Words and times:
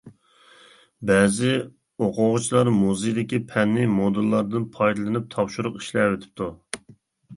بەزى 1.09 1.51
ئوقۇغۇچىلار 2.05 2.71
مۇزېيدىكى 2.77 3.41
پەننى 3.53 3.85
مودېللاردىن 3.99 4.67
پايدىلىنىپ 4.79 5.29
تاپشۇرۇق 5.37 5.79
ئىشلەۋېتىپتۇ. 5.83 6.49